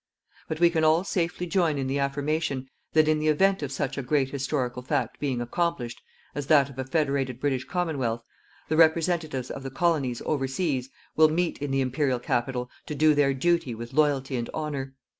[0.47, 3.99] But we can all safely join in the affirmation that in the event of such
[3.99, 6.01] a great historical fact being accomplished
[6.33, 8.23] as that of a federated British Commonwealth,
[8.67, 13.35] the representatives of the Colonies overseas will meet in the Imperial Capital to do their
[13.35, 14.95] duty with loyalty and honour.